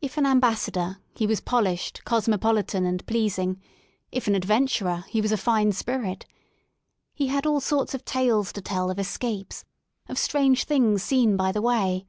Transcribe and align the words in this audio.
If 0.00 0.18
an 0.18 0.26
ambassador, 0.26 0.98
he 1.14 1.28
was 1.28 1.40
polished, 1.40 2.02
cosmopolitan, 2.04 2.84
and 2.84 3.06
pleasing; 3.06 3.62
if 4.10 4.26
an 4.26 4.34
ad^ 4.34 4.42
venturer, 4.44 5.04
he 5.06 5.20
was 5.20 5.30
a 5.30 5.36
fine 5.36 5.70
spirit* 5.70 6.26
He 7.14 7.28
had 7.28 7.46
all 7.46 7.60
sorts 7.60 7.94
of 7.94 8.04
tales 8.04 8.52
to 8.54 8.60
tell 8.60 8.90
of 8.90 8.98
escapes, 8.98 9.64
of 10.08 10.18
strange 10.18 10.64
things 10.64 11.04
seen 11.04 11.36
by 11.36 11.52
the 11.52 11.62
way. 11.62 12.04